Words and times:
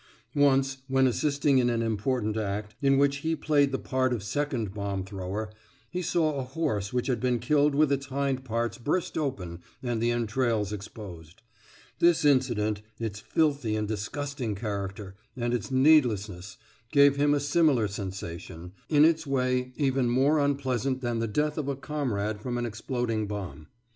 Once, 0.33 0.77
when 0.87 1.05
assisting 1.05 1.59
in 1.59 1.69
an 1.69 1.83
important 1.83 2.35
act, 2.35 2.73
in 2.81 2.97
which 2.97 3.17
he 3.17 3.35
played 3.35 3.71
the 3.71 3.77
part 3.77 4.11
of 4.11 4.23
second 4.23 4.73
bomb 4.73 5.03
thrower, 5.03 5.51
he 5.91 6.01
saw 6.01 6.33
a 6.33 6.41
horse 6.43 6.91
which 6.91 7.05
had 7.05 7.19
been 7.19 7.37
killed 7.37 7.75
with 7.75 7.91
its 7.91 8.07
hind 8.07 8.43
parts 8.43 8.79
burst 8.79 9.15
open 9.15 9.59
and 9.83 10.01
the 10.01 10.09
entrails 10.09 10.73
exposed; 10.73 11.43
this 11.99 12.25
incident, 12.25 12.81
its 12.99 13.19
filthy 13.19 13.75
and 13.75 13.87
disgusting 13.87 14.55
character, 14.55 15.13
and 15.37 15.53
its 15.53 15.69
needlessness, 15.69 16.57
gave 16.91 17.17
him 17.17 17.35
a 17.35 17.39
similar 17.39 17.87
sensation 17.87 18.71
in 18.89 19.05
its 19.05 19.27
way 19.27 19.71
even 19.75 20.09
more 20.09 20.39
unpleasant 20.39 21.01
than 21.01 21.19
the 21.19 21.27
death 21.27 21.59
of 21.59 21.67
a 21.67 21.75
comrade 21.75 22.41
from 22.41 22.57
an 22.57 22.65
exploding 22.65 23.27
bomb. 23.27 23.67